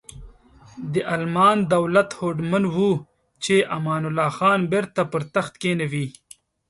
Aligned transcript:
د 0.93 0.95
المان 1.15 1.57
دولت 1.73 2.09
هوډمن 2.19 2.63
و 2.75 2.89
چې 3.43 3.55
امان 3.77 4.01
الله 4.09 4.29
خان 4.37 4.59
بیرته 4.71 5.01
پر 5.11 5.21
تخت 5.35 5.53
کینوي. 5.61 6.07